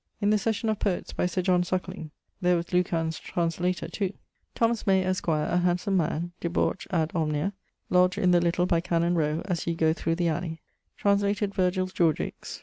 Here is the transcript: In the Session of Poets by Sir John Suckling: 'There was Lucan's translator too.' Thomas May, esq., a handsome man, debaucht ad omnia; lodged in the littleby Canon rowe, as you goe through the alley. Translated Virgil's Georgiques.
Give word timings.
In 0.19 0.31
the 0.31 0.39
Session 0.39 0.67
of 0.67 0.79
Poets 0.79 1.13
by 1.13 1.27
Sir 1.27 1.43
John 1.43 1.63
Suckling: 1.63 2.09
'There 2.41 2.55
was 2.55 2.73
Lucan's 2.73 3.19
translator 3.19 3.87
too.' 3.87 4.13
Thomas 4.55 4.87
May, 4.87 5.05
esq., 5.05 5.27
a 5.27 5.57
handsome 5.59 5.95
man, 5.95 6.31
debaucht 6.41 6.87
ad 6.89 7.11
omnia; 7.13 7.53
lodged 7.91 8.17
in 8.17 8.31
the 8.31 8.39
littleby 8.41 8.81
Canon 8.83 9.13
rowe, 9.13 9.43
as 9.45 9.67
you 9.67 9.75
goe 9.75 9.93
through 9.93 10.15
the 10.15 10.27
alley. 10.29 10.59
Translated 10.97 11.53
Virgil's 11.53 11.93
Georgiques. 11.93 12.59